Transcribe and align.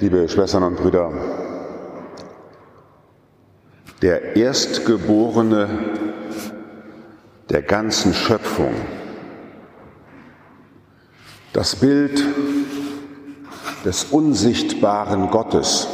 Liebe 0.00 0.28
Schwestern 0.28 0.62
und 0.62 0.76
Brüder, 0.76 1.10
der 4.00 4.36
Erstgeborene 4.36 5.68
der 7.50 7.62
ganzen 7.62 8.14
Schöpfung, 8.14 8.72
das 11.52 11.74
Bild 11.74 12.24
des 13.84 14.04
unsichtbaren 14.04 15.32
Gottes, 15.32 15.88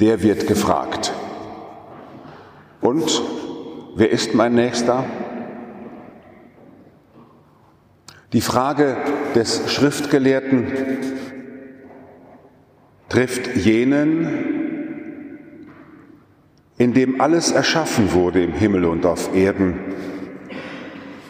der 0.00 0.20
wird 0.20 0.48
gefragt. 0.48 1.12
Und 2.80 3.22
wer 3.94 4.10
ist 4.10 4.34
mein 4.34 4.56
Nächster? 4.56 5.04
Die 8.32 8.40
Frage 8.40 8.96
des 9.34 9.70
Schriftgelehrten 9.70 10.66
trifft 13.10 13.56
jenen, 13.56 14.52
in 16.78 16.94
dem 16.94 17.20
alles 17.20 17.52
erschaffen 17.52 18.12
wurde 18.14 18.42
im 18.42 18.54
Himmel 18.54 18.86
und 18.86 19.04
auf 19.04 19.34
Erden, 19.34 19.78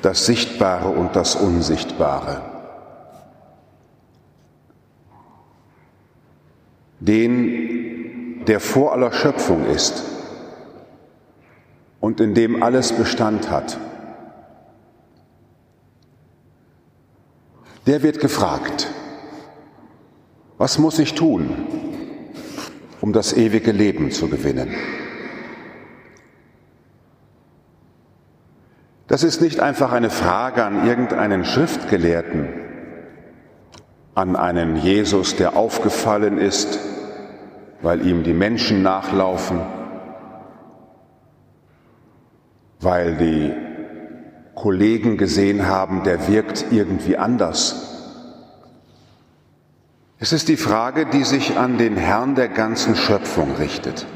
das 0.01 0.27
Sichtbare 0.27 0.89
und 0.89 1.17
das 1.17 1.35
Unsichtbare. 1.35 2.43
Den, 7.01 8.45
der 8.47 8.61
vor 8.61 8.93
aller 8.93 9.13
Schöpfung 9.13 9.67
ist 9.67 10.05
und 11.99 12.21
in 12.21 12.35
dem 12.35 12.63
alles 12.63 12.93
Bestand 12.93 13.51
hat. 13.51 13.77
Der 17.87 18.03
wird 18.03 18.21
gefragt, 18.21 18.89
was 20.59 20.79
muss 20.79 20.99
ich 20.99 21.15
tun, 21.15 21.51
um 23.01 23.13
das 23.13 23.33
ewige 23.33 23.73
Leben 23.73 24.11
zu 24.13 24.29
gewinnen? 24.29 24.75
Das 29.09 29.25
ist 29.25 29.43
nicht 29.43 29.61
einfach 29.61 29.93
eine 29.93 30.11
Frage 30.11 30.65
an 30.65 30.87
irgendeinen 30.87 31.45
Schriftgelehrten, 31.45 32.49
an 34.15 34.37
einen 34.37 34.77
Jesus, 34.77 35.37
der 35.37 35.57
aufgefallen 35.57 36.39
ist, 36.39 36.79
weil 37.83 38.07
ihm 38.07 38.23
die 38.23 38.33
Menschen 38.33 38.83
nachlaufen, 38.83 39.61
weil 42.81 43.17
die 43.17 43.72
Kollegen 44.55 45.17
gesehen 45.17 45.67
haben, 45.67 46.03
der 46.03 46.29
wirkt 46.29 46.67
irgendwie 46.71 47.17
anders. 47.17 47.89
Es 50.19 50.33
ist 50.33 50.49
die 50.49 50.57
Frage, 50.57 51.07
die 51.07 51.25
sich 51.25 51.57
an 51.59 51.79
den 51.79 51.97
Herrn 51.97 52.35
der 52.35 52.49
ganzen 52.49 52.95
Schöpfung 52.95 53.57
richtet. 53.57 54.07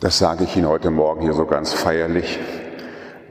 Das 0.00 0.18
sage 0.18 0.44
ich 0.44 0.56
Ihnen 0.56 0.66
heute 0.66 0.90
Morgen 0.90 1.20
hier 1.20 1.34
so 1.34 1.44
ganz 1.44 1.72
feierlich, 1.72 2.38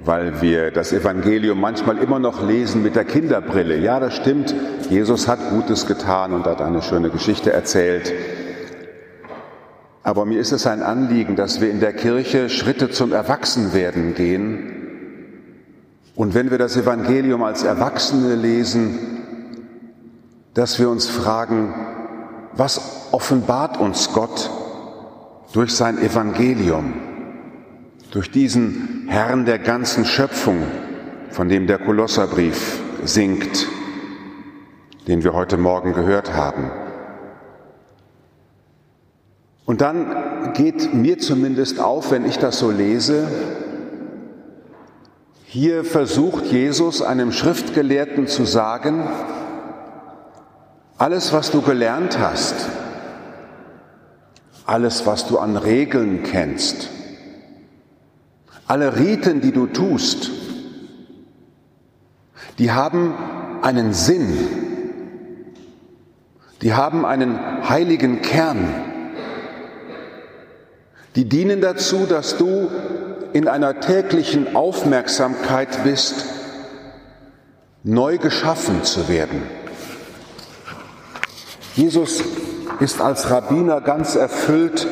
weil 0.05 0.41
wir 0.41 0.71
das 0.71 0.93
Evangelium 0.93 1.59
manchmal 1.59 1.97
immer 1.97 2.19
noch 2.19 2.47
lesen 2.47 2.83
mit 2.83 2.95
der 2.95 3.03
Kinderbrille. 3.03 3.77
Ja, 3.77 3.99
das 3.99 4.15
stimmt, 4.15 4.53
Jesus 4.89 5.27
hat 5.27 5.39
Gutes 5.49 5.87
getan 5.87 6.33
und 6.33 6.45
hat 6.45 6.61
eine 6.61 6.81
schöne 6.81 7.09
Geschichte 7.09 7.51
erzählt. 7.51 8.13
Aber 10.03 10.25
mir 10.25 10.39
ist 10.39 10.51
es 10.51 10.65
ein 10.65 10.81
Anliegen, 10.81 11.35
dass 11.35 11.61
wir 11.61 11.69
in 11.69 11.79
der 11.79 11.93
Kirche 11.93 12.49
Schritte 12.49 12.89
zum 12.89 13.11
Erwachsenwerden 13.11 14.15
gehen. 14.15 14.73
Und 16.15 16.33
wenn 16.33 16.49
wir 16.49 16.57
das 16.57 16.75
Evangelium 16.75 17.43
als 17.43 17.63
Erwachsene 17.63 18.35
lesen, 18.35 18.99
dass 20.53 20.79
wir 20.79 20.89
uns 20.89 21.07
fragen, 21.07 21.73
was 22.53 23.09
offenbart 23.11 23.79
uns 23.79 24.11
Gott 24.13 24.49
durch 25.53 25.73
sein 25.73 25.97
Evangelium, 25.99 26.93
durch 28.11 28.31
diesen 28.31 29.05
Herrn 29.07 29.45
der 29.45 29.59
ganzen 29.59 30.05
Schöpfung, 30.05 30.63
von 31.29 31.47
dem 31.47 31.67
der 31.67 31.77
Kolosserbrief 31.77 32.81
singt, 33.05 33.67
den 35.07 35.23
wir 35.23 35.33
heute 35.33 35.57
Morgen 35.57 35.93
gehört 35.93 36.33
haben. 36.33 36.71
Und 39.65 39.81
dann 39.81 40.53
geht 40.53 40.93
mir 40.93 41.19
zumindest 41.19 41.79
auf, 41.79 42.11
wenn 42.11 42.25
ich 42.25 42.37
das 42.37 42.59
so 42.59 42.71
lese, 42.71 43.27
hier 45.45 45.83
versucht 45.83 46.45
Jesus 46.45 47.01
einem 47.01 47.31
Schriftgelehrten 47.31 48.27
zu 48.27 48.45
sagen, 48.45 49.03
alles, 50.97 51.33
was 51.33 51.51
du 51.51 51.61
gelernt 51.61 52.19
hast, 52.19 52.55
alles, 54.65 55.05
was 55.05 55.27
du 55.27 55.39
an 55.39 55.57
Regeln 55.57 56.23
kennst, 56.23 56.89
alle 58.67 58.95
Riten, 58.95 59.41
die 59.41 59.51
du 59.51 59.67
tust, 59.67 60.31
die 62.57 62.71
haben 62.71 63.13
einen 63.61 63.93
Sinn, 63.93 64.37
die 66.61 66.73
haben 66.73 67.05
einen 67.05 67.67
heiligen 67.67 68.21
Kern. 68.21 68.90
Die 71.15 71.25
dienen 71.25 71.61
dazu, 71.61 72.05
dass 72.07 72.37
du 72.37 72.69
in 73.33 73.47
einer 73.47 73.79
täglichen 73.79 74.55
Aufmerksamkeit 74.55 75.83
bist, 75.83 76.25
neu 77.83 78.17
geschaffen 78.17 78.83
zu 78.83 79.09
werden. 79.09 79.43
Jesus 81.75 82.23
ist 82.79 83.01
als 83.01 83.29
Rabbiner 83.29 83.81
ganz 83.81 84.15
erfüllt 84.15 84.87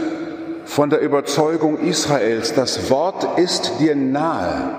von 0.65 0.89
der 0.89 1.01
Überzeugung 1.01 1.79
Israels, 1.79 2.53
das 2.53 2.89
Wort 2.89 3.39
ist 3.39 3.73
dir 3.79 3.95
nahe. 3.95 4.75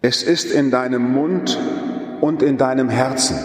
Es 0.00 0.22
ist 0.22 0.52
in 0.52 0.70
deinem 0.70 1.12
Mund 1.12 1.58
und 2.20 2.42
in 2.42 2.56
deinem 2.56 2.88
Herzen. 2.88 3.38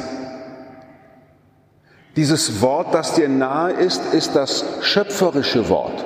Dieses 2.16 2.62
Wort, 2.62 2.94
das 2.94 3.16
dir 3.16 3.28
nahe 3.28 3.74
ist, 3.74 4.13
ist 4.13 4.35
das 4.35 4.63
schöpferische 4.81 5.68
Wort. 5.69 6.06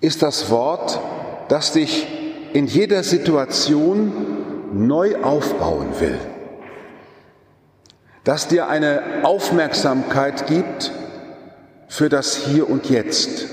Ist 0.00 0.22
das 0.22 0.50
Wort, 0.50 1.00
das 1.48 1.72
dich 1.72 2.06
in 2.54 2.66
jeder 2.66 3.02
Situation 3.02 4.12
neu 4.72 5.16
aufbauen 5.22 5.88
will. 6.00 6.18
Das 8.24 8.48
dir 8.48 8.68
eine 8.68 9.02
Aufmerksamkeit 9.22 10.46
gibt 10.46 10.92
für 11.88 12.08
das 12.08 12.36
Hier 12.36 12.68
und 12.68 12.88
Jetzt. 12.88 13.46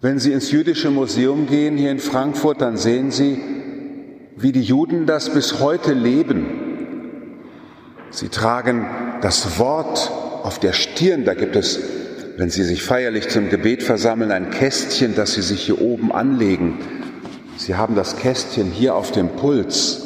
Wenn 0.00 0.18
Sie 0.18 0.32
ins 0.32 0.50
jüdische 0.50 0.90
Museum 0.90 1.46
gehen 1.46 1.76
hier 1.76 1.90
in 1.90 1.98
Frankfurt, 1.98 2.60
dann 2.60 2.76
sehen 2.76 3.10
Sie, 3.10 3.42
wie 4.36 4.52
die 4.52 4.62
Juden 4.62 5.06
das 5.06 5.30
bis 5.30 5.60
heute 5.60 5.92
leben 5.92 6.73
Sie 8.14 8.28
tragen 8.28 8.86
das 9.22 9.58
Wort 9.58 10.12
auf 10.44 10.60
der 10.60 10.72
Stirn. 10.72 11.24
Da 11.24 11.34
gibt 11.34 11.56
es, 11.56 11.80
wenn 12.36 12.48
Sie 12.48 12.62
sich 12.62 12.84
feierlich 12.84 13.28
zum 13.28 13.50
Gebet 13.50 13.82
versammeln, 13.82 14.30
ein 14.30 14.50
Kästchen, 14.50 15.16
das 15.16 15.34
Sie 15.34 15.42
sich 15.42 15.62
hier 15.62 15.80
oben 15.80 16.12
anlegen. 16.12 16.78
Sie 17.56 17.74
haben 17.74 17.96
das 17.96 18.16
Kästchen 18.16 18.70
hier 18.70 18.94
auf 18.94 19.10
dem 19.10 19.30
Puls. 19.30 20.00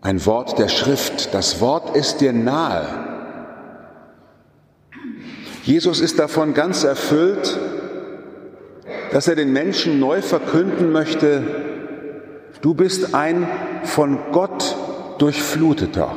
Ein 0.00 0.24
Wort 0.24 0.58
der 0.58 0.68
Schrift. 0.68 1.34
Das 1.34 1.60
Wort 1.60 1.94
ist 1.94 2.22
dir 2.22 2.32
nahe. 2.32 2.86
Jesus 5.62 6.00
ist 6.00 6.18
davon 6.18 6.54
ganz 6.54 6.84
erfüllt, 6.84 7.58
dass 9.12 9.28
er 9.28 9.34
den 9.34 9.52
Menschen 9.52 10.00
neu 10.00 10.22
verkünden 10.22 10.90
möchte, 10.90 11.42
du 12.62 12.72
bist 12.72 13.14
ein 13.14 13.46
von 13.84 14.18
Gott 14.32 14.74
durchfluteter. 15.18 16.16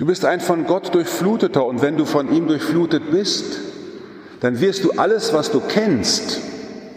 Du 0.00 0.06
bist 0.06 0.24
ein 0.24 0.40
von 0.40 0.64
Gott 0.64 0.94
durchfluteter 0.94 1.66
und 1.66 1.82
wenn 1.82 1.98
du 1.98 2.06
von 2.06 2.32
ihm 2.32 2.48
durchflutet 2.48 3.10
bist, 3.10 3.58
dann 4.40 4.58
wirst 4.58 4.82
du 4.82 4.92
alles, 4.92 5.34
was 5.34 5.52
du 5.52 5.60
kennst, 5.60 6.40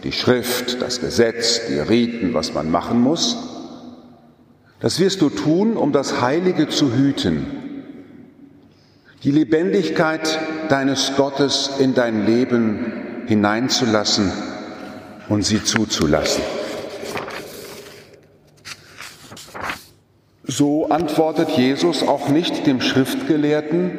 die 0.04 0.12
Schrift, 0.12 0.80
das 0.80 1.02
Gesetz, 1.02 1.66
die 1.68 1.78
Riten, 1.78 2.32
was 2.32 2.54
man 2.54 2.70
machen 2.70 3.02
muss, 3.02 3.36
das 4.80 5.00
wirst 5.00 5.20
du 5.20 5.28
tun, 5.28 5.76
um 5.76 5.92
das 5.92 6.22
Heilige 6.22 6.70
zu 6.70 6.94
hüten, 6.94 7.44
die 9.22 9.32
Lebendigkeit 9.32 10.38
deines 10.70 11.12
Gottes 11.14 11.72
in 11.78 11.92
dein 11.92 12.24
Leben 12.24 13.26
hineinzulassen 13.26 14.32
und 15.28 15.44
sie 15.44 15.62
zuzulassen. 15.62 16.42
So 20.46 20.88
antwortet 20.88 21.50
Jesus 21.50 22.06
auch 22.06 22.28
nicht 22.28 22.66
dem 22.66 22.82
Schriftgelehrten 22.82 23.98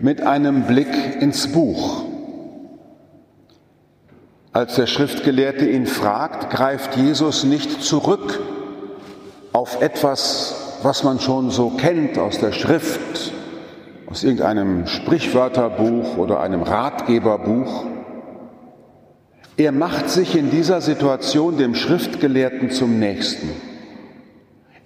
mit 0.00 0.22
einem 0.22 0.62
Blick 0.62 1.20
ins 1.20 1.50
Buch. 1.50 2.04
Als 4.52 4.76
der 4.76 4.86
Schriftgelehrte 4.86 5.68
ihn 5.68 5.86
fragt, 5.86 6.50
greift 6.50 6.96
Jesus 6.96 7.42
nicht 7.42 7.82
zurück 7.82 8.40
auf 9.52 9.82
etwas, 9.82 10.78
was 10.84 11.02
man 11.02 11.18
schon 11.18 11.50
so 11.50 11.70
kennt 11.70 12.18
aus 12.18 12.38
der 12.38 12.52
Schrift, 12.52 13.32
aus 14.06 14.22
irgendeinem 14.22 14.86
Sprichwörterbuch 14.86 16.16
oder 16.18 16.40
einem 16.40 16.62
Ratgeberbuch. 16.62 17.84
Er 19.56 19.72
macht 19.72 20.08
sich 20.08 20.36
in 20.36 20.52
dieser 20.52 20.80
Situation 20.80 21.58
dem 21.58 21.74
Schriftgelehrten 21.74 22.70
zum 22.70 23.00
Nächsten. 23.00 23.73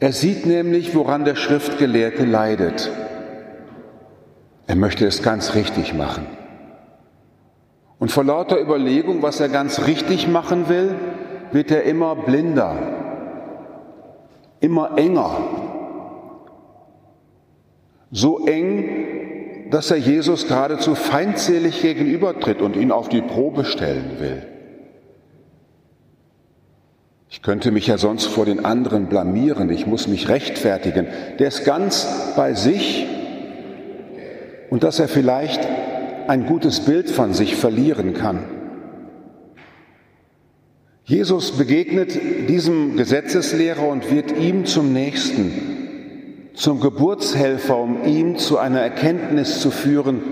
Er 0.00 0.12
sieht 0.12 0.47
nämlich, 0.47 0.95
woran 0.95 1.25
der 1.25 1.35
Schriftgelehrte 1.35 2.25
leidet. 2.25 2.91
Er 4.67 4.77
möchte 4.77 5.06
es 5.06 5.23
ganz 5.23 5.55
richtig 5.55 5.95
machen. 5.95 6.27
Und 7.99 8.12
vor 8.12 8.23
lauter 8.23 8.61
Überlegung, 8.61 9.23
was 9.23 9.41
er 9.41 9.49
ganz 9.49 9.87
richtig 9.87 10.29
machen 10.29 10.69
will, 10.69 10.95
wird 11.50 11.71
er 11.73 11.83
immer 11.83 12.15
blinder, 12.15 12.77
immer 14.61 14.97
enger. 14.97 15.37
So 18.12 18.47
eng, 18.47 19.69
dass 19.71 19.91
er 19.91 19.97
Jesus 19.97 20.47
geradezu 20.47 20.95
feindselig 20.95 21.83
gegenübertritt 21.83 22.62
und 22.62 22.77
ihn 22.77 22.93
auf 22.93 23.09
die 23.09 23.21
Probe 23.21 23.65
stellen 23.65 24.19
will. 24.19 24.47
Ich 27.38 27.43
könnte 27.43 27.70
mich 27.70 27.87
ja 27.87 27.99
sonst 27.99 28.26
vor 28.26 28.46
den 28.46 28.64
anderen 28.64 29.06
blamieren, 29.06 29.70
ich 29.70 29.87
muss 29.87 30.08
mich 30.08 30.29
rechtfertigen. 30.29 31.06
Der 31.38 31.46
ist 31.46 31.64
ganz 31.64 32.05
bei 32.35 32.55
sich 32.55 33.06
und 34.70 34.82
dass 34.82 34.99
er 34.99 35.06
vielleicht 35.06 35.61
ein 36.26 36.46
gutes 36.46 36.81
Bild 36.81 37.08
von 37.08 37.35
sich 37.35 37.55
verlieren 37.55 38.12
kann. 38.12 38.43
Jesus 41.05 41.52
begegnet 41.52 42.19
diesem 42.49 42.96
Gesetzeslehrer 42.96 43.87
und 43.87 44.11
wird 44.11 44.37
ihm 44.37 44.64
zum 44.64 44.93
Nächsten, 44.93 45.52
zum 46.55 46.81
Geburtshelfer, 46.81 47.79
um 47.79 48.05
ihn 48.05 48.37
zu 48.37 48.58
einer 48.58 48.81
Erkenntnis 48.81 49.61
zu 49.61 49.70
führen, 49.70 50.23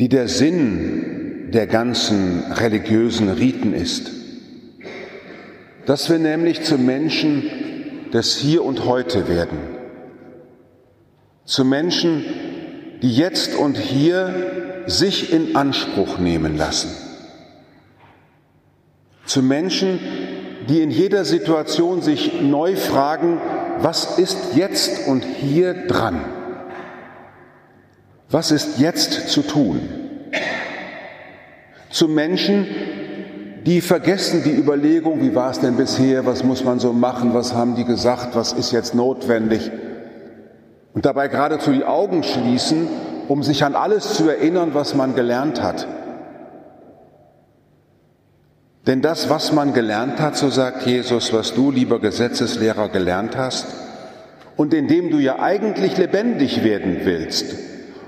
die 0.00 0.08
der 0.08 0.26
Sinn 0.26 1.50
der 1.52 1.68
ganzen 1.68 2.42
religiösen 2.50 3.28
Riten 3.28 3.72
ist. 3.72 4.23
Dass 5.86 6.08
wir 6.08 6.18
nämlich 6.18 6.62
zu 6.62 6.78
Menschen 6.78 8.10
des 8.12 8.36
Hier 8.36 8.64
und 8.64 8.84
Heute 8.84 9.28
werden, 9.28 9.58
zu 11.44 11.64
Menschen, 11.64 12.24
die 13.02 13.14
jetzt 13.14 13.54
und 13.54 13.76
hier 13.76 14.84
sich 14.86 15.32
in 15.32 15.56
Anspruch 15.56 16.18
nehmen 16.18 16.56
lassen. 16.56 16.90
Zu 19.26 19.42
Menschen, 19.42 19.98
die 20.68 20.80
in 20.80 20.90
jeder 20.90 21.24
Situation 21.24 22.00
sich 22.02 22.40
neu 22.40 22.76
fragen, 22.76 23.40
was 23.80 24.18
ist 24.18 24.54
jetzt 24.54 25.06
und 25.06 25.24
hier 25.24 25.86
dran? 25.86 26.24
Was 28.30 28.50
ist 28.50 28.78
jetzt 28.78 29.28
zu 29.28 29.42
tun? 29.42 29.80
Zu 31.90 32.08
Menschen, 32.08 32.66
die 33.66 33.80
vergessen 33.80 34.42
die 34.44 34.54
Überlegung, 34.54 35.22
wie 35.22 35.34
war 35.34 35.50
es 35.50 35.60
denn 35.60 35.76
bisher, 35.76 36.26
was 36.26 36.44
muss 36.44 36.64
man 36.64 36.80
so 36.80 36.92
machen, 36.92 37.32
was 37.32 37.54
haben 37.54 37.76
die 37.76 37.84
gesagt, 37.84 38.34
was 38.34 38.52
ist 38.52 38.72
jetzt 38.72 38.94
notwendig, 38.94 39.70
und 40.92 41.06
dabei 41.06 41.28
geradezu 41.28 41.72
die 41.72 41.84
Augen 41.84 42.22
schließen, 42.22 42.86
um 43.26 43.42
sich 43.42 43.64
an 43.64 43.74
alles 43.74 44.14
zu 44.14 44.28
erinnern, 44.28 44.70
was 44.74 44.94
man 44.94 45.14
gelernt 45.16 45.60
hat. 45.60 45.88
Denn 48.86 49.00
das, 49.00 49.28
was 49.28 49.50
man 49.50 49.72
gelernt 49.72 50.20
hat, 50.20 50.36
so 50.36 50.50
sagt 50.50 50.86
Jesus, 50.86 51.32
was 51.32 51.54
du, 51.54 51.70
lieber 51.70 52.00
Gesetzeslehrer, 52.00 52.90
gelernt 52.90 53.36
hast, 53.36 53.66
und 54.56 54.72
in 54.72 54.86
dem 54.86 55.10
du 55.10 55.18
ja 55.18 55.40
eigentlich 55.40 55.96
lebendig 55.96 56.62
werden 56.62 56.98
willst, 57.02 57.56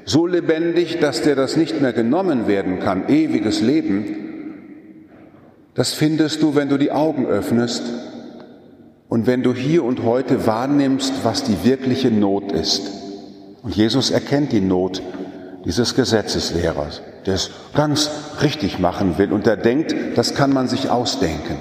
so 0.04 0.26
lebendig, 0.26 1.00
dass 1.00 1.22
dir 1.22 1.34
das 1.34 1.56
nicht 1.56 1.80
mehr 1.80 1.92
genommen 1.92 2.46
werden 2.46 2.78
kann, 2.78 3.08
ewiges 3.08 3.62
Leben, 3.62 4.25
das 5.76 5.92
findest 5.92 6.42
du, 6.42 6.54
wenn 6.54 6.70
du 6.70 6.78
die 6.78 6.90
Augen 6.90 7.26
öffnest 7.26 7.82
und 9.08 9.26
wenn 9.26 9.42
du 9.42 9.54
hier 9.54 9.84
und 9.84 10.02
heute 10.02 10.46
wahrnimmst, 10.46 11.12
was 11.22 11.44
die 11.44 11.64
wirkliche 11.64 12.10
Not 12.10 12.50
ist. 12.50 12.90
Und 13.62 13.76
Jesus 13.76 14.10
erkennt 14.10 14.52
die 14.52 14.62
Not 14.62 15.02
dieses 15.66 15.94
Gesetzeslehrers, 15.94 17.02
der 17.26 17.34
es 17.34 17.50
ganz 17.74 18.10
richtig 18.40 18.78
machen 18.78 19.18
will 19.18 19.32
und 19.32 19.46
der 19.46 19.56
denkt, 19.56 19.94
das 20.14 20.34
kann 20.34 20.52
man 20.52 20.66
sich 20.66 20.88
ausdenken. 20.88 21.58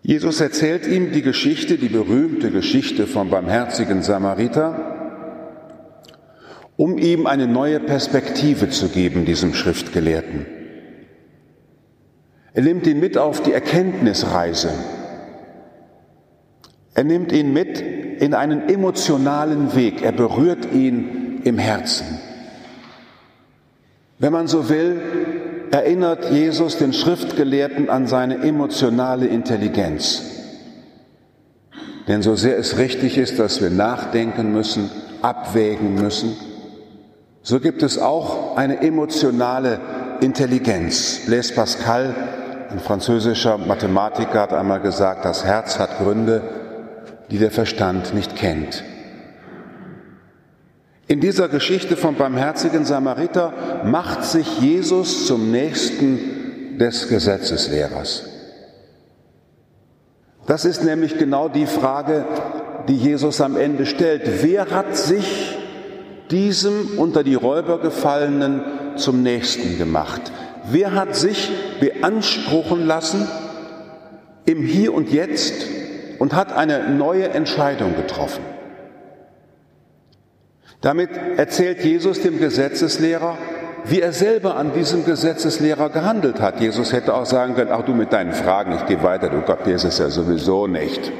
Jesus 0.00 0.40
erzählt 0.40 0.86
ihm 0.86 1.12
die 1.12 1.22
Geschichte, 1.22 1.76
die 1.76 1.88
berühmte 1.88 2.50
Geschichte 2.50 3.06
vom 3.06 3.30
barmherzigen 3.30 4.02
Samariter, 4.02 5.20
um 6.76 6.96
ihm 6.96 7.26
eine 7.26 7.46
neue 7.46 7.80
Perspektive 7.80 8.70
zu 8.70 8.88
geben, 8.88 9.26
diesem 9.26 9.52
Schriftgelehrten. 9.54 10.61
Er 12.54 12.62
nimmt 12.62 12.86
ihn 12.86 13.00
mit 13.00 13.16
auf 13.16 13.42
die 13.42 13.52
Erkenntnisreise, 13.52 14.70
er 16.94 17.04
nimmt 17.04 17.32
ihn 17.32 17.52
mit 17.52 17.80
in 17.80 18.34
einen 18.34 18.68
emotionalen 18.68 19.74
Weg. 19.74 20.02
Er 20.02 20.12
berührt 20.12 20.72
ihn 20.72 21.40
im 21.44 21.58
Herzen. 21.58 22.18
Wenn 24.18 24.32
man 24.32 24.46
so 24.46 24.68
will, 24.68 25.00
erinnert 25.70 26.30
Jesus 26.30 26.76
den 26.76 26.92
Schriftgelehrten 26.92 27.88
an 27.88 28.06
seine 28.06 28.44
emotionale 28.44 29.26
Intelligenz. 29.26 30.22
Denn 32.08 32.22
so 32.22 32.36
sehr 32.36 32.58
es 32.58 32.78
richtig 32.78 33.16
ist, 33.16 33.38
dass 33.38 33.62
wir 33.62 33.70
nachdenken 33.70 34.52
müssen, 34.52 34.90
abwägen 35.22 35.94
müssen, 35.94 36.36
so 37.42 37.58
gibt 37.58 37.82
es 37.82 37.98
auch 37.98 38.56
eine 38.56 38.82
emotionale 38.82 39.80
Intelligenz. 40.20 41.22
Blaise 41.26 41.54
Pascal, 41.54 42.14
ein 42.72 42.80
französischer 42.80 43.58
Mathematiker, 43.58 44.40
hat 44.40 44.52
einmal 44.52 44.80
gesagt, 44.80 45.24
das 45.24 45.44
Herz 45.44 45.78
hat 45.78 45.98
Gründe, 45.98 46.42
die 47.30 47.38
der 47.38 47.50
Verstand 47.50 48.14
nicht 48.14 48.36
kennt. 48.36 48.84
In 51.06 51.20
dieser 51.20 51.48
Geschichte 51.48 51.96
vom 51.96 52.14
barmherzigen 52.14 52.84
Samariter 52.84 53.52
macht 53.84 54.24
sich 54.24 54.60
Jesus 54.60 55.26
zum 55.26 55.50
Nächsten 55.50 56.78
des 56.78 57.08
Gesetzeslehrers. 57.08 58.24
Das 60.46 60.64
ist 60.64 60.82
nämlich 60.82 61.18
genau 61.18 61.48
die 61.48 61.66
Frage, 61.66 62.24
die 62.88 62.96
Jesus 62.96 63.40
am 63.40 63.56
Ende 63.56 63.86
stellt. 63.86 64.42
Wer 64.42 64.70
hat 64.70 64.96
sich 64.96 65.58
diesem 66.30 66.98
unter 66.98 67.22
die 67.22 67.34
Räuber 67.34 67.78
gefallenen 67.78 68.62
zum 68.96 69.22
Nächsten 69.22 69.78
gemacht? 69.78 70.32
Wer 70.70 70.94
hat 70.94 71.14
sich 71.14 71.50
beanspruchen 71.82 72.86
lassen, 72.86 73.26
im 74.44 74.62
Hier 74.62 74.94
und 74.94 75.10
Jetzt 75.10 75.66
und 76.20 76.32
hat 76.32 76.52
eine 76.52 76.88
neue 76.90 77.30
Entscheidung 77.30 77.96
getroffen. 77.96 78.44
Damit 80.80 81.10
erzählt 81.36 81.82
Jesus 81.82 82.20
dem 82.20 82.38
Gesetzeslehrer, 82.38 83.36
wie 83.84 84.00
er 84.00 84.12
selber 84.12 84.54
an 84.54 84.72
diesem 84.72 85.04
Gesetzeslehrer 85.04 85.90
gehandelt 85.90 86.40
hat. 86.40 86.60
Jesus 86.60 86.92
hätte 86.92 87.14
auch 87.14 87.26
sagen 87.26 87.56
können, 87.56 87.72
ach 87.72 87.82
du 87.82 87.94
mit 87.94 88.12
deinen 88.12 88.32
Fragen, 88.32 88.76
ich 88.76 88.86
gehe 88.86 89.02
weiter, 89.02 89.28
du 89.28 89.42
kapierst 89.42 89.84
es 89.84 89.98
ja 89.98 90.08
sowieso 90.08 90.68
nicht. 90.68 91.10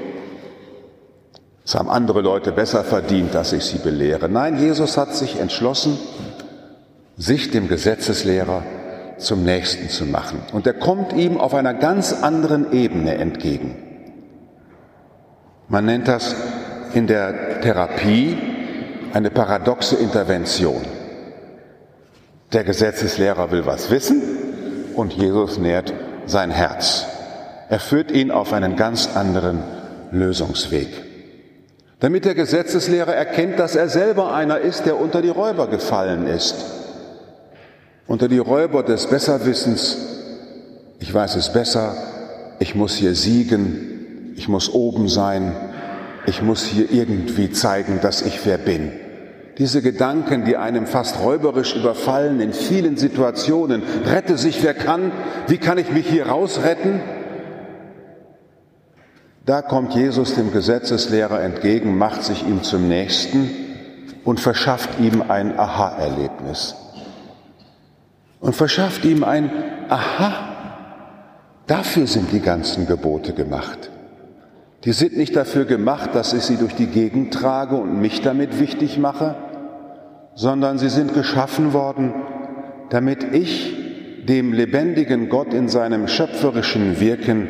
Es 1.64 1.75
haben 1.75 1.88
andere 1.88 2.21
Leute 2.21 2.52
besser 2.52 2.85
verdient, 2.85 3.35
dass 3.35 3.52
ich 3.52 3.64
sie 3.64 3.78
belehre. 3.78 4.28
Nein, 4.28 4.61
Jesus 4.61 4.97
hat 4.97 5.12
sich 5.12 5.40
entschlossen, 5.40 5.99
sich 7.16 7.50
dem 7.50 7.66
Gesetzeslehrer 7.66 8.62
zum 9.19 9.45
Nächsten 9.45 9.88
zu 9.88 10.04
machen. 10.04 10.40
Und 10.52 10.66
er 10.66 10.75
kommt 10.75 11.12
ihm 11.12 11.38
auf 11.38 11.54
einer 11.54 11.75
ganz 11.75 12.12
anderen 12.12 12.73
Ebene 12.73 13.16
entgegen. 13.16 13.76
Man 15.69 15.87
nennt 15.87 16.09
das 16.09 16.35
in 16.95 17.07
der 17.07 17.61
Therapie 17.61 18.37
eine 19.12 19.31
paradoxe 19.31 19.97
Intervention. 19.97 20.83
Der 22.52 22.64
Gesetzeslehrer 22.64 23.50
will 23.50 23.64
was 23.64 23.90
wissen 23.90 24.23
und 24.95 25.14
Jesus 25.14 25.59
nährt 25.59 25.92
sein 26.26 26.50
Herz. 26.50 27.07
Er 27.69 27.81
führt 27.81 28.11
ihn 28.11 28.31
auf 28.31 28.52
einen 28.52 28.76
ganz 28.76 29.16
anderen 29.16 29.62
Lösungsweg. 30.11 30.88
Damit 32.00 32.25
der 32.25 32.35
Gesetzeslehrer 32.35 33.14
erkennt, 33.14 33.59
dass 33.59 33.76
er 33.76 33.88
selber 33.88 34.35
einer 34.35 34.59
ist, 34.59 34.85
der 34.87 35.00
unter 35.00 35.23
die 35.23 35.31
Räuber 35.31 35.69
gefallen 35.69 36.26
ist. 36.26 36.81
Unter 38.06 38.28
die 38.28 38.38
Räuber 38.38 38.82
des 38.82 39.06
Besserwissens. 39.06 39.97
Ich 40.99 41.12
weiß 41.12 41.37
es 41.37 41.52
besser. 41.52 41.97
Ich 42.59 42.75
muss 42.75 42.94
hier 42.94 43.14
siegen 43.14 43.92
ich 44.37 44.49
muss 44.49 44.73
oben 44.73 45.09
sein, 45.09 45.54
ich 46.26 46.42
muss 46.42 46.64
hier 46.64 46.90
irgendwie 46.90 47.50
zeigen, 47.50 48.00
dass 48.00 48.23
ich 48.23 48.44
wer 48.44 48.59
bin. 48.59 48.92
Diese 49.59 49.82
Gedanken, 49.82 50.44
die 50.44 50.56
einem 50.56 50.87
fast 50.87 51.21
räuberisch 51.21 51.76
überfallen 51.76 52.40
in 52.40 52.52
vielen 52.52 52.97
Situationen. 52.97 53.82
Rette 54.06 54.38
sich, 54.38 54.62
wer 54.62 54.75
kann. 54.75 55.12
Wie 55.47 55.59
kann 55.59 55.78
ich 55.78 55.92
mich 55.92 56.09
hier 56.09 56.26
rausretten? 56.26 57.00
Da 59.44 59.61
kommt 59.61 59.94
Jesus 59.94 60.35
dem 60.35 60.52
Gesetzeslehrer 60.52 61.40
entgegen, 61.40 61.99
macht 61.99 62.25
sich 62.25 62.47
ihm 62.47 62.62
zum 62.62 62.88
Nächsten 62.88 63.50
und 64.25 64.40
verschafft 64.40 64.99
ihm 65.00 65.23
ein 65.28 65.59
Aha-Erlebnis. 65.59 66.76
Und 68.42 68.54
verschafft 68.56 69.04
ihm 69.04 69.22
ein 69.22 69.50
Aha. 69.88 70.49
Dafür 71.68 72.08
sind 72.08 72.32
die 72.32 72.40
ganzen 72.40 72.88
Gebote 72.88 73.34
gemacht. 73.34 73.90
Die 74.82 74.92
sind 74.92 75.16
nicht 75.16 75.37
dafür 75.37 75.64
gemacht, 75.64 76.11
dass 76.14 76.32
ich 76.32 76.42
sie 76.42 76.56
durch 76.56 76.75
die 76.75 76.88
Gegend 76.88 77.32
trage 77.32 77.76
und 77.76 78.00
mich 78.00 78.20
damit 78.20 78.58
wichtig 78.58 78.99
mache, 78.99 79.37
sondern 80.34 80.76
sie 80.78 80.88
sind 80.88 81.14
geschaffen 81.14 81.72
worden, 81.72 82.14
damit 82.90 83.32
ich 83.32 83.76
dem 84.28 84.52
lebendigen 84.52 85.28
Gott 85.28 85.54
in 85.54 85.68
seinem 85.68 86.08
schöpferischen 86.08 86.99
Wirken 86.99 87.46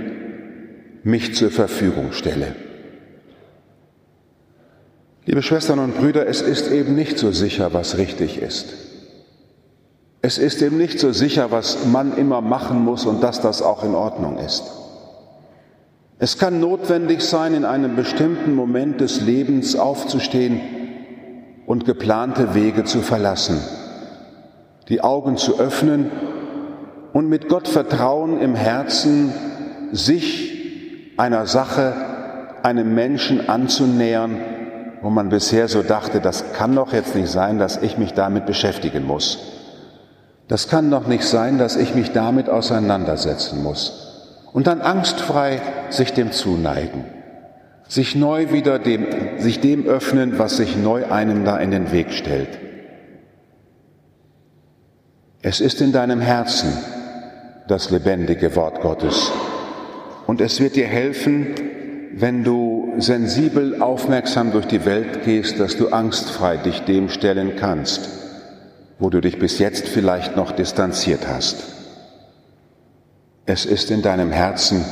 mich 1.04 1.34
zur 1.34 1.50
Verfügung 1.50 2.12
stelle. 2.12 2.54
Liebe 5.25 5.40
Schwestern 5.40 5.78
und 5.78 5.96
Brüder, 5.96 6.26
es 6.26 6.42
ist 6.42 6.70
eben 6.70 6.94
nicht 6.94 7.16
so 7.16 7.32
sicher, 7.32 7.72
was 7.72 7.96
richtig 7.96 8.42
ist. 8.42 8.91
Es 10.24 10.38
ist 10.38 10.62
eben 10.62 10.78
nicht 10.78 11.00
so 11.00 11.12
sicher, 11.12 11.50
was 11.50 11.84
man 11.86 12.16
immer 12.16 12.40
machen 12.40 12.84
muss 12.84 13.06
und 13.06 13.24
dass 13.24 13.40
das 13.40 13.60
auch 13.60 13.82
in 13.82 13.96
Ordnung 13.96 14.38
ist. 14.38 14.62
Es 16.20 16.38
kann 16.38 16.60
notwendig 16.60 17.22
sein, 17.22 17.54
in 17.54 17.64
einem 17.64 17.96
bestimmten 17.96 18.54
Moment 18.54 19.00
des 19.00 19.20
Lebens 19.20 19.74
aufzustehen 19.74 20.60
und 21.66 21.84
geplante 21.84 22.54
Wege 22.54 22.84
zu 22.84 23.00
verlassen, 23.00 23.60
die 24.88 25.00
Augen 25.00 25.36
zu 25.36 25.58
öffnen 25.58 26.12
und 27.12 27.28
mit 27.28 27.48
Gott 27.48 27.66
Vertrauen 27.66 28.40
im 28.40 28.54
Herzen 28.54 29.32
sich 29.90 31.14
einer 31.16 31.46
Sache, 31.46 31.94
einem 32.62 32.94
Menschen 32.94 33.48
anzunähern, 33.48 34.36
wo 35.02 35.10
man 35.10 35.30
bisher 35.30 35.66
so 35.66 35.82
dachte, 35.82 36.20
das 36.20 36.52
kann 36.52 36.76
doch 36.76 36.92
jetzt 36.92 37.16
nicht 37.16 37.28
sein, 37.28 37.58
dass 37.58 37.82
ich 37.82 37.98
mich 37.98 38.14
damit 38.14 38.46
beschäftigen 38.46 39.04
muss. 39.04 39.62
Das 40.52 40.68
kann 40.68 40.90
doch 40.90 41.06
nicht 41.06 41.25
sein, 41.25 41.56
dass 41.56 41.76
ich 41.76 41.94
mich 41.94 42.12
damit 42.12 42.50
auseinandersetzen 42.50 43.62
muss 43.62 44.44
und 44.52 44.66
dann 44.66 44.82
angstfrei 44.82 45.62
sich 45.88 46.12
dem 46.12 46.30
zuneigen, 46.30 47.06
sich 47.88 48.14
neu 48.16 48.52
wieder 48.52 48.78
dem, 48.78 49.06
sich 49.38 49.61
dem 49.61 49.87
öffnen, 49.87 50.38
was 50.38 50.59
sich 50.59 50.76
neu 50.76 51.11
einem 51.11 51.47
da 51.47 51.56
in 51.56 51.71
den 51.71 51.90
Weg 51.90 52.12
stellt. 52.12 52.50
Es 55.40 55.62
ist 55.62 55.80
in 55.80 55.90
deinem 55.90 56.21
Herzen 56.21 56.71
das 57.66 57.88
lebendige 57.88 58.54
Wort 58.54 58.82
Gottes 58.82 59.32
und 60.26 60.42
es 60.42 60.61
wird 60.61 60.76
dir 60.76 60.87
helfen, 60.87 61.54
wenn 62.12 62.44
du 62.44 62.92
sensibel, 62.99 63.80
aufmerksam 63.80 64.52
durch 64.52 64.66
die 64.66 64.85
Welt 64.85 65.25
gehst, 65.25 65.59
dass 65.59 65.78
du 65.78 65.88
angstfrei 65.88 66.59
dich 66.59 66.80
dem 66.80 67.09
stellen 67.09 67.56
kannst, 67.56 68.21
wo 69.02 69.11
du 69.11 69.21
dich 69.21 69.40
bis 69.40 69.59
jetzt 69.59 69.88
vielleicht 69.88 70.37
noch 70.37 70.52
distanziert 70.52 71.26
hast. 71.26 71.56
Es 73.47 73.66
ist 73.66 73.90
in 73.90 74.00
deinem 74.00 74.30
Herzen, 74.30 74.85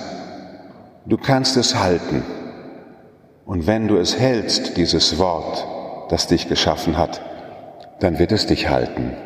du 1.07 1.17
kannst 1.17 1.57
es 1.57 1.77
halten. 1.77 2.25
Und 3.47 3.69
wenn 3.69 3.87
du 3.87 3.99
es 3.99 4.19
hältst, 4.19 4.77
dieses 4.77 5.19
Wort, 5.19 5.65
das 6.11 6.27
dich 6.27 6.49
geschaffen 6.49 6.99
hat, 6.99 7.23
dann 8.01 8.19
wird 8.19 8.33
es 8.33 8.47
dich 8.47 8.69
halten. 8.69 9.17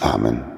Amen. 0.00 0.53